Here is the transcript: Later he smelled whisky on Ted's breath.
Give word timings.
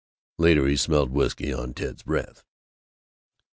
Later 0.39 0.65
he 0.65 0.77
smelled 0.77 1.11
whisky 1.11 1.53
on 1.53 1.75
Ted's 1.75 2.01
breath. 2.01 2.43